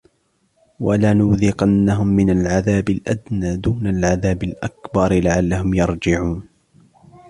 [0.79, 6.43] وَلَنُذِيقَنَّهُمْ مِنَ الْعَذَابِ الْأَدْنَى دُونَ الْعَذَابِ الْأَكْبَرِ لَعَلَّهُمْ يَرْجِعُونَ